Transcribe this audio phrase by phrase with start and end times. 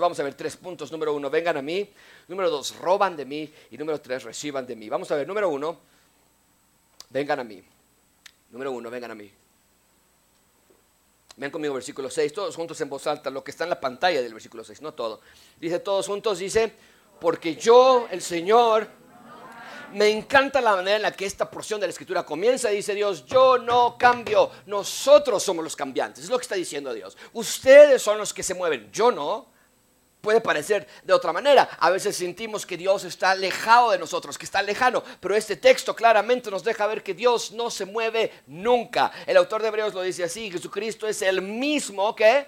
[0.00, 0.90] Vamos a ver tres puntos.
[0.92, 1.88] Número uno, vengan a mí.
[2.28, 3.52] Número dos, roban de mí.
[3.70, 4.88] Y número tres, reciban de mí.
[4.88, 5.78] Vamos a ver, número uno,
[7.10, 7.62] vengan a mí.
[8.50, 9.30] Número uno, vengan a mí.
[11.36, 14.22] Ven conmigo versículo 6, todos juntos en voz alta, lo que está en la pantalla
[14.22, 15.20] del versículo 6, no todo.
[15.60, 16.72] Dice todos juntos, dice,
[17.20, 18.88] porque yo, el Señor,
[19.94, 22.68] me encanta la manera en la que esta porción de la escritura comienza.
[22.68, 26.24] Dice Dios, yo no cambio, nosotros somos los cambiantes.
[26.24, 27.16] Es lo que está diciendo Dios.
[27.32, 29.53] Ustedes son los que se mueven, yo no
[30.24, 31.68] puede parecer de otra manera.
[31.78, 35.94] A veces sentimos que Dios está alejado de nosotros, que está lejano, pero este texto
[35.94, 39.12] claramente nos deja ver que Dios no se mueve nunca.
[39.26, 42.46] El autor de Hebreos lo dice así, Jesucristo es el mismo que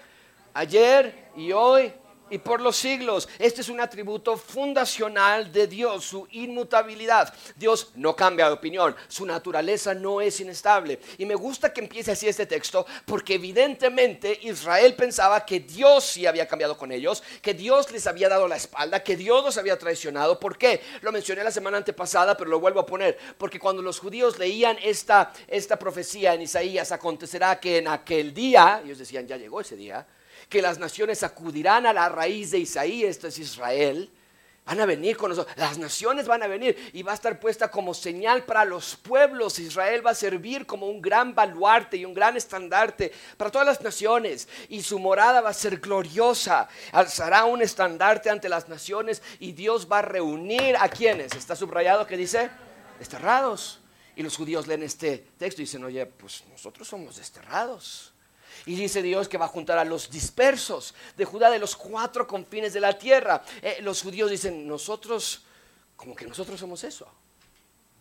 [0.54, 1.92] ayer y hoy
[2.30, 3.28] y por los siglos.
[3.38, 7.32] Este es un atributo fundacional de Dios, su inmutabilidad.
[7.56, 10.98] Dios no cambia de opinión, su naturaleza no es inestable.
[11.18, 16.26] Y me gusta que empiece así este texto porque evidentemente Israel pensaba que Dios sí
[16.26, 19.78] había cambiado con ellos, que Dios les había dado la espalda, que Dios los había
[19.78, 20.40] traicionado.
[20.40, 20.80] ¿Por qué?
[21.02, 23.18] Lo mencioné la semana antepasada, pero lo vuelvo a poner.
[23.38, 28.80] Porque cuando los judíos leían esta, esta profecía en Isaías, acontecerá que en aquel día,
[28.84, 30.06] ellos decían, ya llegó ese día,
[30.48, 34.10] que las naciones acudirán a la raíz de Isaías, esto es Israel.
[34.66, 37.70] Van a venir con nosotros, las naciones van a venir y va a estar puesta
[37.70, 39.60] como señal para los pueblos.
[39.60, 43.80] Israel va a servir como un gran baluarte y un gran estandarte para todas las
[43.80, 46.68] naciones y su morada va a ser gloriosa.
[46.90, 51.32] Alzará un estandarte ante las naciones y Dios va a reunir a quienes.
[51.36, 52.50] Está subrayado que dice,
[52.98, 53.78] desterrados.
[54.16, 58.12] Y los judíos leen este texto y dicen, oye, pues nosotros somos desterrados.
[58.64, 62.26] Y dice Dios que va a juntar a los dispersos de Judá de los cuatro
[62.26, 63.42] confines de la tierra.
[63.62, 65.42] Eh, los judíos dicen, nosotros,
[65.96, 67.06] como que nosotros somos eso.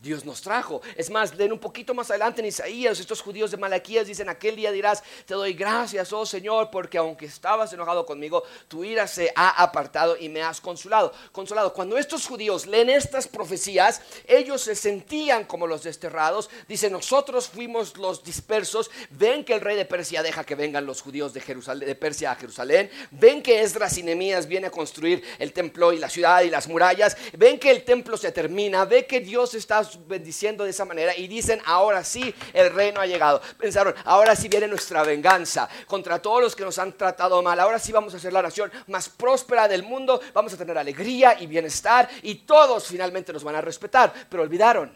[0.01, 0.81] Dios nos trajo.
[0.95, 4.55] Es más, leen un poquito más adelante en Isaías, estos judíos de Malaquías dicen, aquel
[4.55, 9.31] día dirás, te doy gracias, oh Señor, porque aunque estabas enojado conmigo, tu ira se
[9.35, 11.11] ha apartado y me has consolado.
[11.31, 11.73] Consolado.
[11.73, 16.49] Cuando estos judíos leen estas profecías, ellos se sentían como los desterrados.
[16.67, 18.91] Dice, nosotros fuimos los dispersos.
[19.11, 22.35] Ven que el rey de Persia deja que vengan los judíos de, Jerusalén, Persia a
[22.35, 22.89] Jerusalén.
[23.11, 26.67] Ven que Esdras y Nehemías viene a construir el templo y la ciudad y las
[26.67, 27.17] murallas.
[27.37, 28.85] Ven que el templo se termina.
[28.85, 33.05] Ve que Dios está bendiciendo de esa manera y dicen, ahora sí, el reino ha
[33.05, 33.41] llegado.
[33.57, 37.59] Pensaron, ahora sí viene nuestra venganza contra todos los que nos han tratado mal.
[37.59, 41.39] Ahora sí vamos a ser la nación más próspera del mundo, vamos a tener alegría
[41.39, 44.13] y bienestar y todos finalmente nos van a respetar.
[44.29, 44.91] Pero olvidaron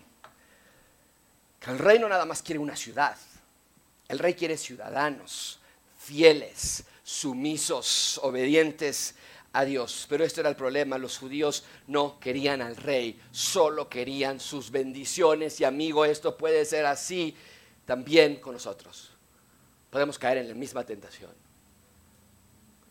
[1.59, 3.15] que el reino nada más quiere una ciudad.
[4.07, 5.59] El rey quiere ciudadanos
[5.99, 9.13] fieles, sumisos, obedientes
[9.53, 10.05] a Dios.
[10.09, 15.59] Pero este era el problema, los judíos no querían al rey, solo querían sus bendiciones
[15.59, 17.35] y amigo, esto puede ser así
[17.85, 19.11] también con nosotros.
[19.89, 21.31] Podemos caer en la misma tentación.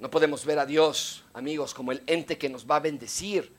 [0.00, 3.52] No podemos ver a Dios, amigos, como el ente que nos va a bendecir.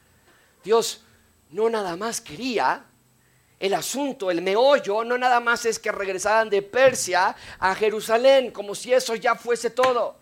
[0.63, 1.03] Dios
[1.49, 2.85] no nada más quería
[3.59, 8.73] el asunto, el meollo, no nada más es que regresaran de Persia a Jerusalén, como
[8.73, 10.18] si eso ya fuese todo.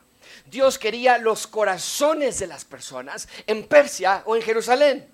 [0.49, 5.09] Dios quería los corazones de las personas en Persia o en Jerusalén.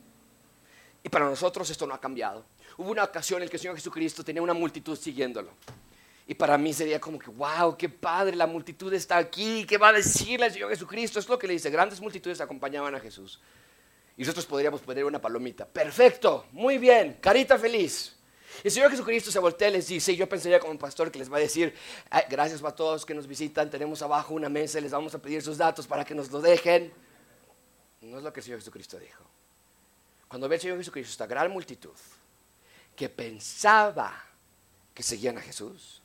[1.03, 2.45] Y para nosotros esto no ha cambiado.
[2.77, 5.51] Hubo una ocasión en que el Señor Jesucristo tenía una multitud siguiéndolo.
[6.25, 9.89] Y para mí sería como que, wow, qué padre, la multitud está aquí, ¿qué va
[9.89, 11.19] a decirle el Señor Jesucristo?
[11.19, 13.41] Es lo que le dice, grandes multitudes acompañaban a Jesús.
[14.15, 15.65] Y nosotros podríamos poner una palomita.
[15.65, 18.15] Perfecto, muy bien, carita feliz.
[18.61, 21.31] El Señor Jesucristo se voltea y les dice, yo pensaría como un pastor que les
[21.31, 21.73] va a decir,
[22.29, 25.57] gracias a todos que nos visitan, tenemos abajo una mesa, les vamos a pedir sus
[25.57, 26.93] datos para que nos lo dejen.
[28.01, 29.23] No es lo que el Señor Jesucristo dijo.
[30.27, 31.95] Cuando ve el Señor Jesucristo esta gran multitud
[32.95, 34.13] que pensaba
[34.93, 36.01] que seguían a Jesús,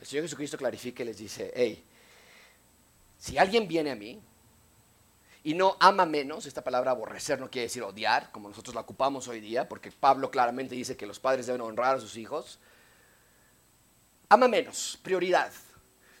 [0.00, 1.84] el Señor Jesucristo clarifica y les dice, hey,
[3.18, 4.20] si alguien viene a mí
[5.42, 9.26] y no ama menos, esta palabra aborrecer no quiere decir odiar, como nosotros la ocupamos
[9.28, 12.58] hoy día, porque Pablo claramente dice que los padres deben honrar a sus hijos.
[14.28, 15.50] Ama menos, prioridad.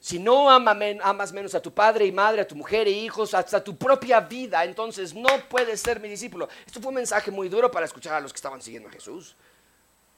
[0.00, 3.62] Si no amas menos a tu padre y madre, a tu mujer e hijos, hasta
[3.62, 6.48] tu propia vida, entonces no puedes ser mi discípulo.
[6.64, 9.36] Esto fue un mensaje muy duro para escuchar a los que estaban siguiendo a Jesús.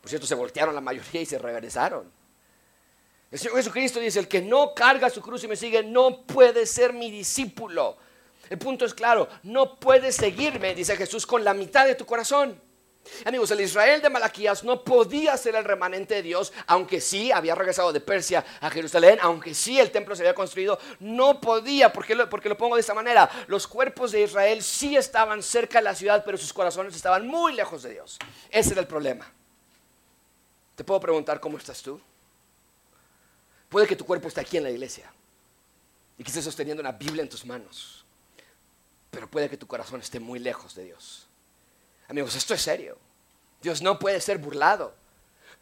[0.00, 2.08] Por cierto, se voltearon la mayoría y se regresaron.
[3.32, 6.64] El Señor Jesucristo dice, el que no carga su cruz y me sigue no puede
[6.66, 7.96] ser mi discípulo.
[8.50, 12.60] El punto es claro, no puedes seguirme, dice Jesús, con la mitad de tu corazón.
[13.24, 17.54] Amigos, el Israel de Malaquías no podía ser el remanente de Dios, aunque sí había
[17.54, 22.14] regresado de Persia a Jerusalén, aunque sí el templo se había construido, no podía, porque
[22.14, 25.84] lo, porque lo pongo de esta manera, los cuerpos de Israel sí estaban cerca de
[25.84, 28.18] la ciudad, pero sus corazones estaban muy lejos de Dios.
[28.50, 29.30] Ese era el problema.
[30.76, 32.00] Te puedo preguntar cómo estás tú.
[33.68, 35.12] Puede que tu cuerpo esté aquí en la iglesia
[36.18, 38.01] y que estés sosteniendo una Biblia en tus manos
[39.12, 41.28] pero puede que tu corazón esté muy lejos de Dios.
[42.08, 42.96] Amigos, esto es serio.
[43.60, 44.94] Dios no puede ser burlado.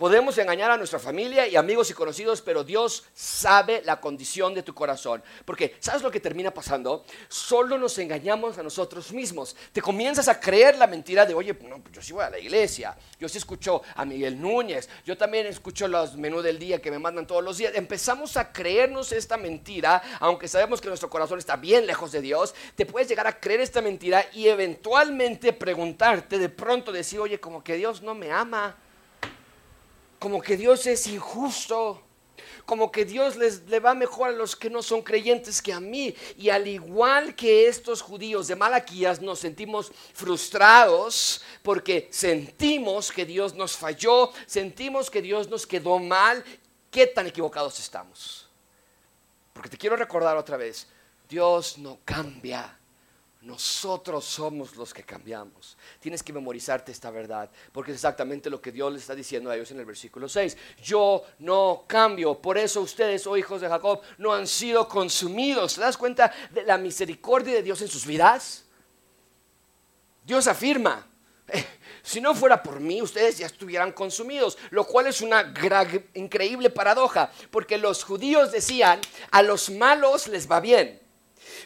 [0.01, 4.63] Podemos engañar a nuestra familia y amigos y conocidos, pero Dios sabe la condición de
[4.63, 5.23] tu corazón.
[5.45, 7.05] Porque, ¿sabes lo que termina pasando?
[7.29, 9.55] Solo nos engañamos a nosotros mismos.
[9.75, 12.39] Te comienzas a creer la mentira de, oye, no, pues yo sí voy a la
[12.39, 16.91] iglesia, yo sí escucho a Miguel Núñez, yo también escucho los menús del día que
[16.91, 17.75] me mandan todos los días.
[17.75, 22.55] Empezamos a creernos esta mentira, aunque sabemos que nuestro corazón está bien lejos de Dios.
[22.75, 27.63] Te puedes llegar a creer esta mentira y eventualmente preguntarte, de pronto decir, oye, como
[27.63, 28.79] que Dios no me ama
[30.21, 32.03] como que Dios es injusto,
[32.67, 35.81] como que Dios les, le va mejor a los que no son creyentes que a
[35.81, 36.15] mí.
[36.37, 43.55] Y al igual que estos judíos de Malaquías, nos sentimos frustrados porque sentimos que Dios
[43.55, 46.45] nos falló, sentimos que Dios nos quedó mal.
[46.91, 48.47] ¿Qué tan equivocados estamos?
[49.55, 50.87] Porque te quiero recordar otra vez,
[51.29, 52.80] Dios no cambia.
[53.43, 55.79] Nosotros somos los que cambiamos.
[55.99, 59.57] Tienes que memorizarte esta verdad, porque es exactamente lo que Dios le está diciendo a
[59.57, 60.59] ellos en el versículo 6.
[60.83, 65.75] Yo no cambio, por eso ustedes, oh hijos de Jacob, no han sido consumidos.
[65.75, 68.67] ¿Te das cuenta de la misericordia de Dios en sus vidas?
[70.23, 71.09] Dios afirma,
[71.49, 71.65] eh,
[72.03, 75.55] si no fuera por mí, ustedes ya estuvieran consumidos, lo cual es una
[76.13, 79.01] increíble paradoja, porque los judíos decían,
[79.31, 81.01] a los malos les va bien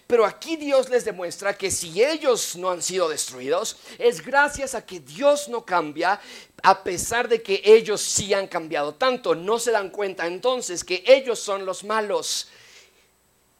[0.06, 4.84] pero aquí Dios les demuestra que si ellos no han sido destruidos, es gracias a
[4.84, 6.20] que Dios no cambia,
[6.62, 9.34] a pesar de que ellos sí han cambiado tanto.
[9.34, 12.48] No se dan cuenta entonces que ellos son los malos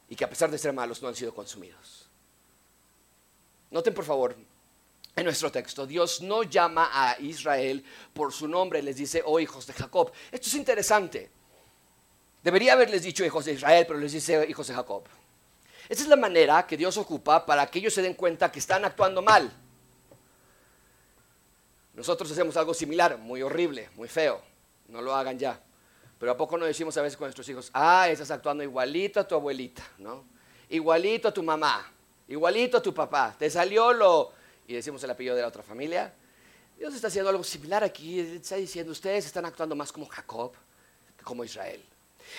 [0.08, 2.08] y que a pesar de ser malos no han sido consumidos.
[3.70, 4.36] Noten por favor,
[5.16, 9.66] en nuestro texto, Dios no llama a Israel por su nombre, les dice, oh hijos
[9.66, 10.12] de Jacob.
[10.30, 11.30] Esto es interesante.
[12.42, 15.04] Debería haberles dicho hijos de Israel, pero les dice hijos de Jacob.
[15.88, 18.84] Esa es la manera que Dios ocupa para que ellos se den cuenta que están
[18.84, 19.52] actuando mal.
[21.94, 24.40] Nosotros hacemos algo similar, muy horrible, muy feo.
[24.88, 25.60] No lo hagan ya.
[26.18, 29.28] Pero ¿a poco no decimos a veces con nuestros hijos, ah, estás actuando igualito a
[29.28, 30.24] tu abuelita, ¿no?
[30.68, 31.92] Igualito a tu mamá,
[32.28, 33.34] igualito a tu papá.
[33.38, 34.32] Te salió lo...
[34.66, 36.14] Y decimos el apellido de la otra familia.
[36.78, 38.18] Dios está haciendo algo similar aquí.
[38.18, 40.52] Está diciendo, ustedes están actuando más como Jacob
[41.16, 41.84] que como Israel.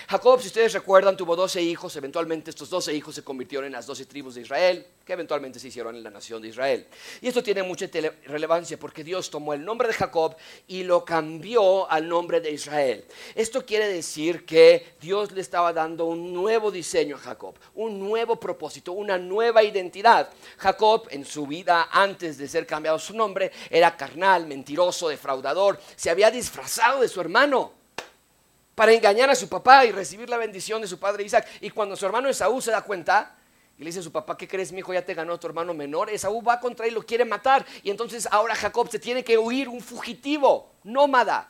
[0.08, 1.96] Jacob, si ustedes recuerdan, tuvo 12 hijos.
[1.96, 5.68] Eventualmente estos 12 hijos se convirtieron en las 12 tribus de Israel, que eventualmente se
[5.68, 6.88] hicieron en la nación de Israel.
[7.22, 7.88] Y esto tiene mucha
[8.26, 10.36] relevancia porque Dios tomó el nombre de Jacob
[10.68, 13.06] y lo cambió al nombre de Israel.
[13.34, 18.40] Esto quiere decir que Dios le estaba dando un nuevo diseño a Jacob, un nuevo
[18.40, 20.30] propósito, una nueva identidad.
[20.58, 26.10] Jacob en su vida antes de ser cambiado su nombre era carnal, mentiroso, defraudador, se
[26.10, 27.85] había disfrazado de su hermano
[28.76, 31.48] para engañar a su papá y recibir la bendición de su padre Isaac.
[31.62, 33.36] Y cuando su hermano Esaú se da cuenta
[33.78, 34.94] y le dice a su papá, ¿qué crees, mi hijo?
[34.94, 36.10] Ya te ganó tu hermano menor.
[36.10, 37.66] Esaú va contra él y lo quiere matar.
[37.84, 41.50] Y entonces ahora Jacob se tiene que huir, un fugitivo, nómada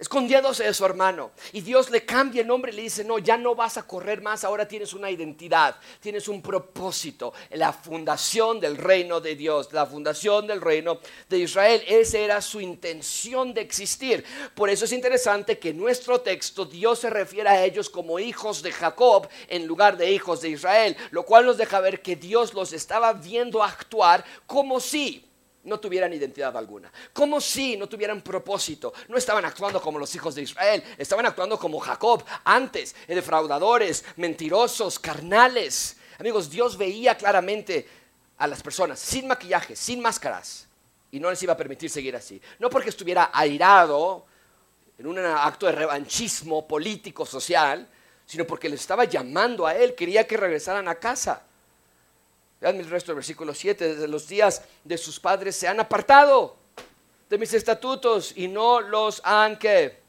[0.00, 1.32] escondiéndose de su hermano.
[1.52, 4.22] Y Dios le cambia el nombre y le dice, no, ya no vas a correr
[4.22, 9.84] más, ahora tienes una identidad, tienes un propósito, la fundación del reino de Dios, la
[9.84, 10.98] fundación del reino
[11.28, 11.84] de Israel.
[11.86, 14.24] Esa era su intención de existir.
[14.54, 18.62] Por eso es interesante que en nuestro texto Dios se refiere a ellos como hijos
[18.62, 22.54] de Jacob en lugar de hijos de Israel, lo cual nos deja ver que Dios
[22.54, 25.29] los estaba viendo actuar como si
[25.64, 26.90] no tuvieran identidad alguna.
[27.12, 28.92] Como si no tuvieran propósito.
[29.08, 34.98] No estaban actuando como los hijos de Israel, estaban actuando como Jacob antes, defraudadores, mentirosos,
[34.98, 35.96] carnales.
[36.18, 37.88] Amigos, Dios veía claramente
[38.38, 40.66] a las personas sin maquillaje, sin máscaras,
[41.10, 42.40] y no les iba a permitir seguir así.
[42.58, 44.26] No porque estuviera airado
[44.98, 47.88] en un acto de revanchismo político, social,
[48.26, 51.42] sino porque les estaba llamando a él, quería que regresaran a casa.
[52.60, 53.94] Vean el resto del versículo 7.
[53.94, 56.56] Desde los días de sus padres se han apartado
[57.28, 60.00] de mis estatutos y no los han que.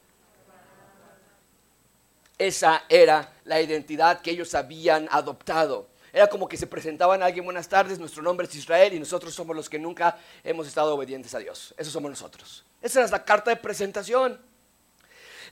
[2.36, 5.86] Esa era la identidad que ellos habían adoptado.
[6.12, 9.32] Era como que se presentaban a alguien, buenas tardes, nuestro nombre es Israel y nosotros
[9.32, 11.72] somos los que nunca hemos estado obedientes a Dios.
[11.78, 12.64] Esos somos nosotros.
[12.82, 14.38] Esa es la carta de presentación.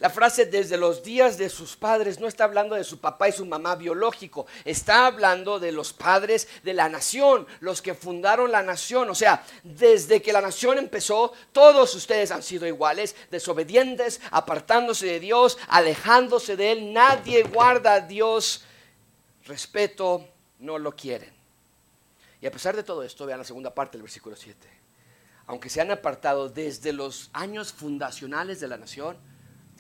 [0.00, 3.33] La frase desde los días de sus padres no está hablando de su papá y
[3.33, 8.62] su mamá biológico, está hablando de los padres de la nación, los que fundaron la
[8.62, 9.11] nación.
[9.11, 15.21] O sea, desde que la nación empezó, todos ustedes han sido iguales, desobedientes, apartándose de
[15.21, 16.95] Dios, alejándose de Él.
[16.95, 18.64] Nadie guarda a Dios.
[19.45, 20.26] Respeto,
[20.61, 21.35] no lo quieren.
[22.40, 24.66] Y a pesar de todo esto, vean la segunda parte del versículo 7.
[25.47, 29.19] Aunque se han apartado desde los años fundacionales de la nación,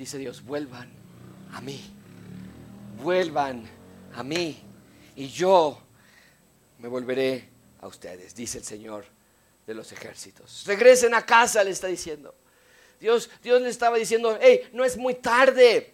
[0.00, 0.90] dice Dios, vuelvan
[1.52, 1.78] a mí,
[3.02, 3.68] vuelvan
[4.14, 4.58] a mí
[5.14, 5.78] y yo
[6.78, 7.50] me volveré
[7.82, 9.04] a ustedes, dice el Señor
[9.66, 10.64] de los ejércitos.
[10.66, 12.34] Regresen a casa, le está diciendo.
[12.98, 15.92] Dios, Dios le estaba diciendo, hey, no es muy tarde.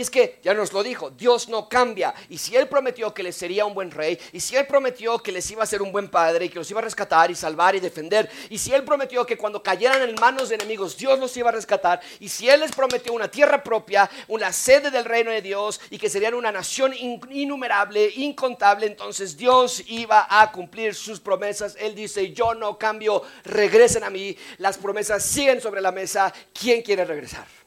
[0.00, 2.14] Y es que, ya nos lo dijo, Dios no cambia.
[2.30, 5.30] Y si Él prometió que les sería un buen rey, y si Él prometió que
[5.30, 7.74] les iba a ser un buen padre, y que los iba a rescatar y salvar
[7.74, 11.36] y defender, y si Él prometió que cuando cayeran en manos de enemigos, Dios los
[11.36, 15.30] iba a rescatar, y si Él les prometió una tierra propia, una sede del reino
[15.32, 21.20] de Dios, y que serían una nación innumerable, incontable, entonces Dios iba a cumplir sus
[21.20, 21.76] promesas.
[21.78, 26.80] Él dice, yo no cambio, regresen a mí, las promesas siguen sobre la mesa, ¿quién
[26.80, 27.59] quiere regresar?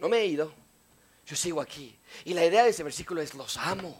[0.00, 0.52] No me he ido.
[1.26, 1.96] Yo sigo aquí.
[2.24, 3.96] Y la idea de ese versículo es, los amo.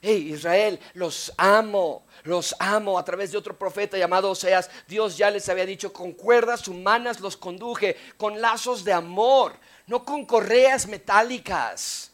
[0.00, 2.98] Hey, Israel, los amo, los amo.
[2.98, 7.20] A través de otro profeta llamado Oseas, Dios ya les había dicho, con cuerdas humanas
[7.20, 9.54] los conduje, con lazos de amor,
[9.86, 12.12] no con correas metálicas,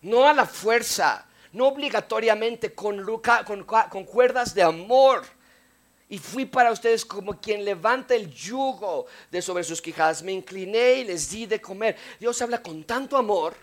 [0.00, 3.04] no a la fuerza, no obligatoriamente, con,
[3.44, 5.24] con, con cuerdas de amor.
[6.08, 10.22] Y fui para ustedes como quien levanta el yugo de sobre sus quijadas.
[10.22, 11.96] Me incliné y les di de comer.
[12.20, 13.56] Dios habla con tanto amor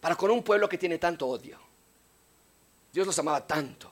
[0.00, 1.58] para con un pueblo que tiene tanto odio.
[2.92, 3.90] Dios los amaba tanto.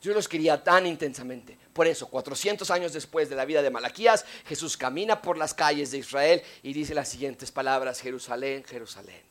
[0.00, 1.58] Dios los quería tan intensamente.
[1.72, 5.90] Por eso, 400 años después de la vida de Malaquías, Jesús camina por las calles
[5.90, 9.22] de Israel y dice las siguientes palabras, Jerusalén, Jerusalén,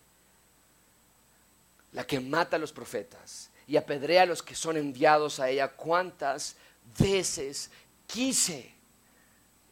[1.92, 5.70] la que mata a los profetas y apedrea a los que son enviados a ella,
[5.70, 6.56] cuántas
[6.98, 7.70] veces
[8.08, 8.74] quise.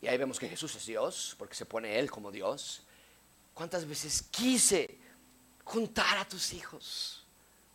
[0.01, 2.83] Y ahí vemos que Jesús es Dios, porque se pone Él como Dios.
[3.53, 4.99] ¿Cuántas veces quise
[5.63, 7.25] juntar a tus hijos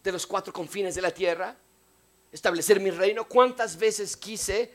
[0.02, 1.56] de los cuatro confines de la tierra?
[2.30, 3.28] Establecer mi reino.
[3.28, 4.72] ¿Cuántas veces quise,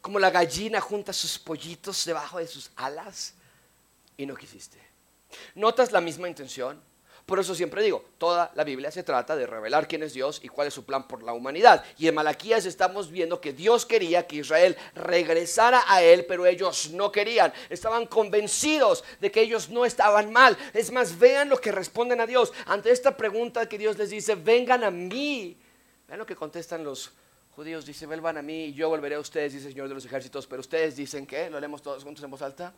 [0.00, 3.34] como la gallina junta sus pollitos debajo de sus alas?
[4.16, 4.78] Y no quisiste.
[5.54, 6.82] ¿Notas la misma intención?
[7.28, 10.48] Por eso siempre digo, toda la Biblia se trata de revelar quién es Dios y
[10.48, 11.84] cuál es su plan por la humanidad.
[11.98, 16.90] Y en Malaquías estamos viendo que Dios quería que Israel regresara a Él, pero ellos
[16.92, 17.52] no querían.
[17.68, 20.56] Estaban convencidos de que ellos no estaban mal.
[20.72, 22.50] Es más, vean lo que responden a Dios.
[22.64, 25.54] Ante esta pregunta que Dios les dice, vengan a mí.
[26.06, 27.12] Vean lo que contestan los
[27.54, 27.84] judíos.
[27.84, 30.46] Dice, vuelvan a mí y yo volveré a ustedes, dice el Señor de los ejércitos.
[30.46, 32.72] Pero ustedes dicen que, lo leemos todos juntos en voz alta.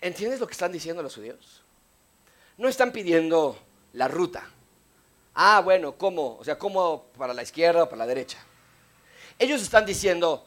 [0.00, 1.62] ¿Entiendes lo que están diciendo los judíos?
[2.58, 3.56] No están pidiendo
[3.92, 4.48] la ruta.
[5.34, 6.36] Ah, bueno, ¿cómo?
[6.38, 8.38] O sea, ¿cómo para la izquierda o para la derecha?
[9.38, 10.44] Ellos están diciendo,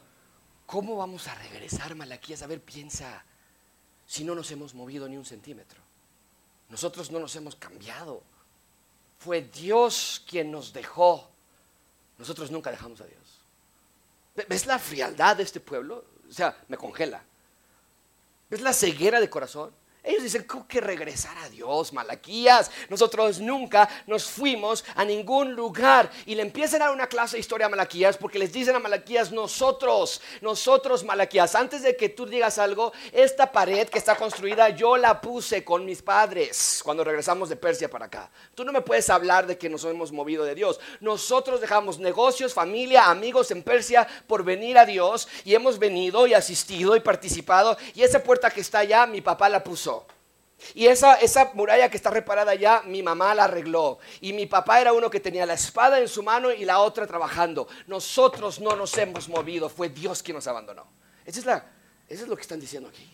[0.66, 2.42] ¿cómo vamos a regresar, Malaquías?
[2.42, 3.24] A ver, piensa,
[4.06, 5.80] si no nos hemos movido ni un centímetro.
[6.68, 8.22] Nosotros no nos hemos cambiado.
[9.18, 11.30] Fue Dios quien nos dejó.
[12.18, 13.40] Nosotros nunca dejamos a Dios.
[14.48, 16.04] ¿Ves la frialdad de este pueblo?
[16.28, 17.22] O sea, me congela.
[18.50, 19.70] ¿Ves la ceguera de corazón?
[20.02, 22.70] Ellos dicen, ¿cómo que regresar a Dios, Malaquías?
[22.88, 26.10] Nosotros nunca nos fuimos a ningún lugar.
[26.24, 28.78] Y le empiezan a dar una clase de historia a Malaquías porque les dicen a
[28.78, 34.70] Malaquías, nosotros, nosotros, Malaquías, antes de que tú digas algo, esta pared que está construida
[34.70, 38.30] yo la puse con mis padres cuando regresamos de Persia para acá.
[38.54, 40.80] Tú no me puedes hablar de que nos hemos movido de Dios.
[41.00, 46.32] Nosotros dejamos negocios, familia, amigos en Persia por venir a Dios y hemos venido y
[46.32, 47.76] asistido y participado.
[47.94, 49.89] Y esa puerta que está allá, mi papá la puso.
[50.74, 53.98] Y esa, esa muralla que está reparada ya, mi mamá la arregló.
[54.20, 57.06] Y mi papá era uno que tenía la espada en su mano y la otra
[57.06, 57.68] trabajando.
[57.86, 60.86] Nosotros no nos hemos movido, fue Dios quien nos abandonó.
[61.24, 61.66] Esa es, la,
[62.08, 63.08] eso es lo que están diciendo aquí.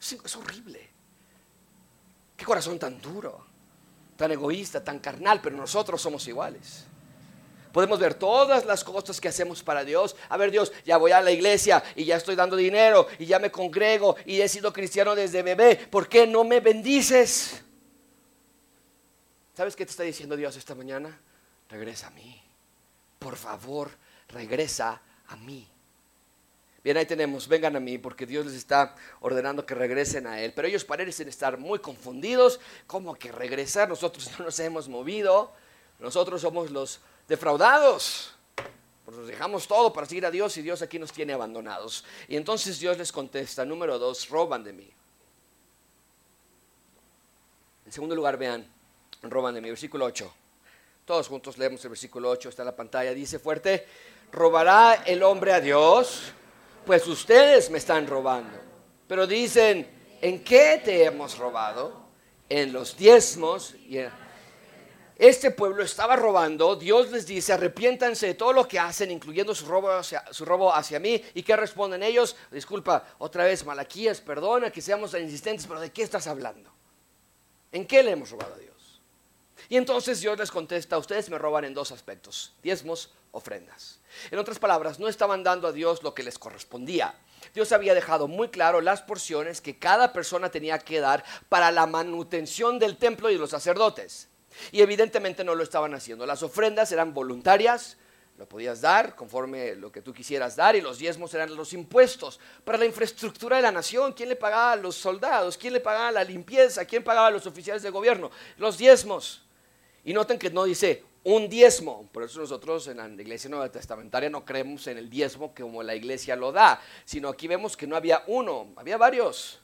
[0.00, 0.90] es horrible.
[2.36, 3.46] Qué corazón tan duro,
[4.16, 6.86] tan egoísta, tan carnal, pero nosotros somos iguales.
[7.74, 10.14] Podemos ver todas las cosas que hacemos para Dios.
[10.28, 13.40] A ver, Dios, ya voy a la iglesia y ya estoy dando dinero y ya
[13.40, 15.74] me congrego y he sido cristiano desde bebé.
[15.90, 17.64] ¿Por qué no me bendices?
[19.56, 21.20] ¿Sabes qué te está diciendo Dios esta mañana?
[21.68, 22.40] Regresa a mí.
[23.18, 23.90] Por favor,
[24.28, 25.68] regresa a mí.
[26.84, 30.52] Bien, ahí tenemos, vengan a mí, porque Dios les está ordenando que regresen a Él.
[30.54, 35.52] Pero ellos parecen estar muy confundidos, como que regresar, nosotros no nos hemos movido,
[35.98, 38.34] nosotros somos los defraudados.
[39.04, 42.04] Pues nos dejamos todo para seguir a Dios y Dios aquí nos tiene abandonados.
[42.28, 44.90] Y entonces Dios les contesta, número dos, roban de mí.
[47.84, 48.66] En segundo lugar, vean,
[49.22, 50.32] roban de mí, versículo 8.
[51.04, 53.86] Todos juntos leemos el versículo 8, está en la pantalla, dice fuerte,
[54.32, 56.32] robará el hombre a Dios,
[56.86, 58.58] pues ustedes me están robando.
[59.06, 59.86] Pero dicen,
[60.22, 62.04] ¿en qué te hemos robado?
[62.48, 64.10] En los diezmos y en
[65.16, 69.64] este pueblo estaba robando, Dios les dice, arrepiéntanse de todo lo que hacen, incluyendo su
[69.64, 71.22] robo hacia, mí.
[71.34, 72.34] ¿Y qué responden ellos?
[72.50, 76.70] Disculpa, otra vez, Malaquías, perdona que seamos insistentes, pero ¿de qué estás hablando?
[77.70, 79.00] ¿En qué le hemos robado a Dios?
[79.68, 84.00] Y entonces Dios les contesta, ustedes me roban en dos aspectos, diezmos, ofrendas.
[84.30, 87.14] En otras palabras, no estaban dando a Dios lo que les correspondía.
[87.54, 91.86] Dios había dejado muy claro las porciones que cada persona tenía que dar para la
[91.86, 94.28] manutención del templo y los sacerdotes.
[94.72, 96.26] Y evidentemente no lo estaban haciendo.
[96.26, 97.96] Las ofrendas eran voluntarias,
[98.36, 102.40] lo podías dar conforme lo que tú quisieras dar y los diezmos eran los impuestos
[102.64, 104.12] para la infraestructura de la nación.
[104.12, 105.56] ¿Quién le pagaba a los soldados?
[105.56, 106.84] ¿Quién le pagaba la limpieza?
[106.84, 108.30] ¿Quién pagaba a los oficiales de gobierno?
[108.56, 109.44] Los diezmos.
[110.04, 112.08] Y noten que no dice un diezmo.
[112.12, 115.94] Por eso nosotros en la iglesia nueva testamentaria no creemos en el diezmo como la
[115.94, 119.60] iglesia lo da, sino aquí vemos que no había uno, había varios.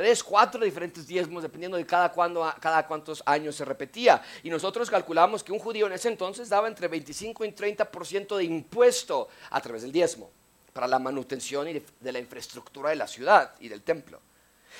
[0.00, 4.22] Tres, cuatro diferentes diezmos, dependiendo de cada, cuándo, cada cuántos años se repetía.
[4.42, 8.44] Y nosotros calculamos que un judío en ese entonces daba entre 25 y 30% de
[8.44, 10.30] impuesto a través del diezmo
[10.72, 11.66] para la manutención
[12.00, 14.22] de la infraestructura de la ciudad y del templo.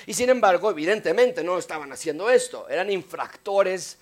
[0.06, 3.98] Y sin embargo, evidentemente no estaban haciendo esto, eran infractores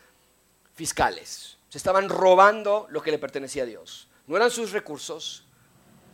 [0.77, 1.59] fiscales.
[1.69, 4.07] Se estaban robando lo que le pertenecía a Dios.
[4.29, 5.48] No eran sus recursos,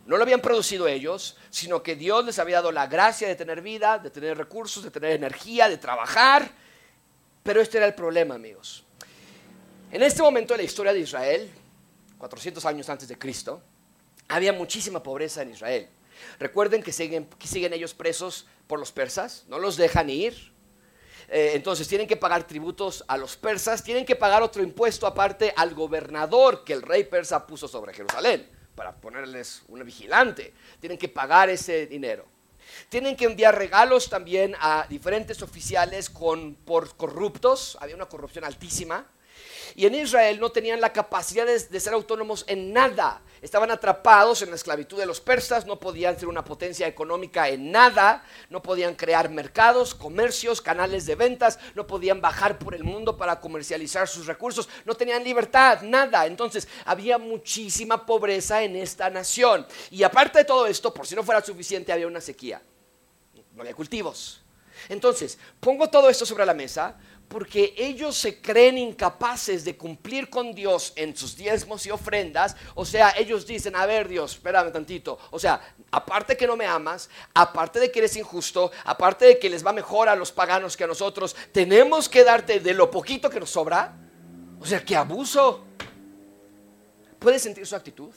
[0.05, 3.61] no lo habían producido ellos, sino que Dios les había dado la gracia de tener
[3.61, 6.51] vida, de tener recursos, de tener energía, de trabajar.
[7.41, 8.83] Pero este era el problema, amigos.
[9.91, 11.49] En este momento de la historia de Israel,
[12.19, 13.61] 400 años antes de Cristo,
[14.27, 15.89] había muchísima pobreza en Israel.
[16.39, 17.27] Recuerden que siguen,
[17.73, 20.53] ellos presos por los persas, no los dejan ir,
[21.29, 25.51] eh, entonces tienen que pagar tributos a los persas, tienen que pagar otro impuesto aparte
[25.57, 30.53] al gobernador que el rey persa puso sobre Jerusalén para ponerles un vigilante.
[30.79, 32.25] Tienen que pagar ese dinero.
[32.89, 37.77] Tienen que enviar regalos también a diferentes oficiales con, por corruptos.
[37.79, 39.05] Había una corrupción altísima.
[39.75, 43.21] Y en Israel no tenían la capacidad de, ser autónomos en nada.
[43.41, 47.71] Estaban atrapados en la esclavitud de los persas, no podían ser una potencia económica en
[47.71, 53.17] nada, no podían crear mercados, comercios, canales de ventas, no podían bajar por el mundo
[53.17, 56.25] para comercializar sus recursos, no tenían libertad, nada.
[56.25, 59.65] Entonces había muchísima pobreza en esta nación.
[59.91, 62.61] Y aparte de todo esto, por si no fuera suficiente, había una sequía.
[63.53, 64.41] No había cultivos.
[64.89, 70.53] Entonces, pongo todo esto sobre la mesa porque ellos se creen incapaces de cumplir con
[70.53, 72.55] Dios en sus diezmos y ofrendas.
[72.75, 75.17] O sea, ellos dicen, a ver Dios, espérame tantito.
[75.31, 75.61] O sea,
[75.91, 79.73] aparte que no me amas, aparte de que eres injusto, aparte de que les va
[79.73, 83.49] mejor a los paganos que a nosotros, tenemos que darte de lo poquito que nos
[83.49, 83.95] sobra.
[84.59, 85.65] O sea, qué abuso.
[87.19, 88.13] ¿Puedes sentir su actitud?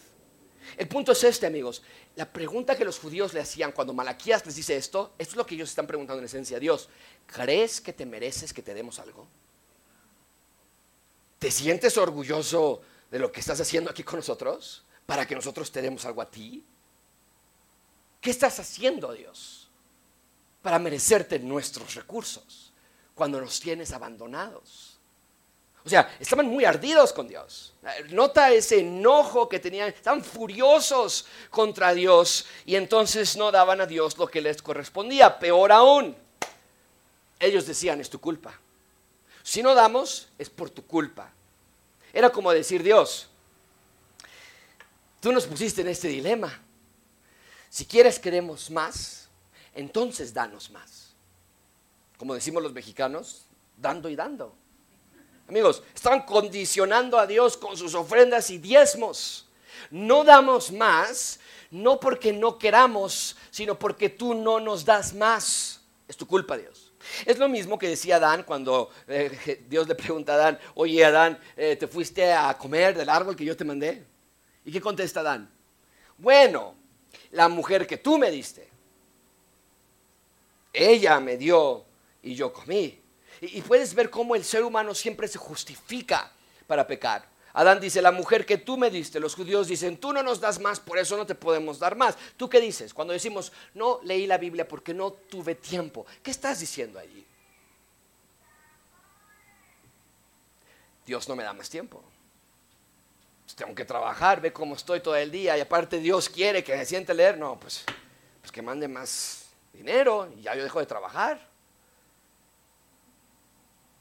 [0.77, 1.83] El punto es este, amigos.
[2.17, 5.47] La pregunta que los judíos le hacían cuando Malaquías les dice esto, esto es lo
[5.47, 6.89] que ellos están preguntando en esencia a Dios.
[7.27, 9.27] ¿Crees que te mereces que te demos algo?
[11.39, 15.81] ¿Te sientes orgulloso de lo que estás haciendo aquí con nosotros para que nosotros te
[15.81, 16.65] demos algo a ti?
[18.21, 19.71] ¿Qué estás haciendo, Dios,
[20.61, 22.73] para merecerte nuestros recursos
[23.15, 24.98] cuando nos tienes abandonados?
[25.89, 27.73] O sea, estaban muy ardidos con Dios.
[28.11, 34.19] Nota ese enojo que tenían, estaban furiosos contra Dios y entonces no daban a Dios
[34.19, 35.39] lo que les correspondía.
[35.39, 36.15] Peor aún,
[37.41, 38.61] ellos decían, es tu culpa.
[39.43, 41.33] Si no damos, es por tu culpa.
[42.13, 43.29] Era como decir, Dios,
[45.21, 46.61] tú nos pusiste en este dilema.
[47.71, 49.31] Si quieres queremos más,
[49.75, 51.15] entonces danos más.
[52.19, 53.47] Como decimos los mexicanos,
[53.79, 54.55] dando y dando.
[55.49, 59.47] Amigos, estaban condicionando a Dios con sus ofrendas y diezmos.
[59.91, 65.81] No damos más, no porque no queramos, sino porque tú no nos das más.
[66.07, 66.93] Es tu culpa, Dios.
[67.25, 71.39] Es lo mismo que decía Adán cuando eh, Dios le pregunta a Adán, oye Adán,
[71.57, 74.05] eh, ¿te fuiste a comer del árbol que yo te mandé?
[74.67, 75.51] ¿Y qué contesta Adán?
[76.19, 76.75] Bueno,
[77.31, 78.69] la mujer que tú me diste,
[80.73, 81.85] ella me dio
[82.23, 83.01] y yo comí.
[83.41, 86.33] Y, puedes ver cómo el ser humano siempre se justifica
[86.67, 87.29] para pecar.
[87.53, 90.61] Adán dice, la mujer que tú me diste, los judíos dicen, tú no nos das
[90.61, 92.17] más, por eso no te podemos dar más.
[92.37, 92.95] ¿Tú qué dices?
[92.95, 97.27] Cuando decimos, no leí la Biblia porque no tuve tiempo, ¿qué estás diciendo allí?
[101.07, 102.05] Dios no me da más tiempo.
[103.45, 106.77] Pues tengo que trabajar, ve cómo estoy todo el día y aparte Dios quiere que
[106.77, 107.83] me siente leer, no, pues,
[108.43, 111.48] pues que mande más dinero y ya yo dejo de trabajar.